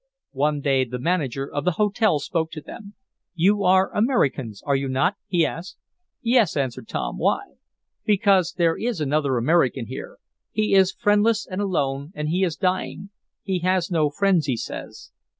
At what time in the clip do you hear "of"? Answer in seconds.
1.47-1.63